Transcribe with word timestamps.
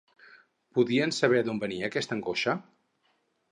Podien 0.77 1.13
saber 1.17 1.43
d'on 1.49 1.61
venia 1.65 1.91
aquesta 1.91 2.19
angoixa? 2.19 2.59